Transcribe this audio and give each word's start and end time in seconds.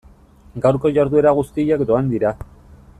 Gaurko 0.63 0.91
jarduera 0.95 1.33
guztiak 1.41 1.85
doan 1.93 2.13
dira. 2.15 2.37